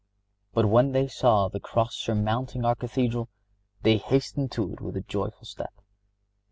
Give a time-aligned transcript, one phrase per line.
[0.55, 3.29] But when they saw the cross surmounting our Cathedral
[3.83, 5.75] they hastened to it with a joyful step.